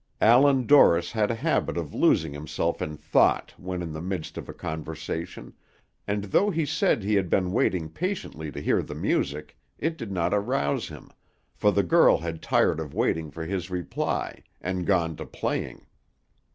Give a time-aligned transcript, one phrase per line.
[0.19, 4.49] Allan Dorris had a habit of losing himself in thought when in the midst of
[4.49, 5.53] a conversation,
[6.07, 10.11] and though he said he had been waiting patiently to hear the music, it did
[10.11, 11.11] not arouse him,
[11.53, 15.85] for the girl had tired of waiting for his reply, and gone to playing.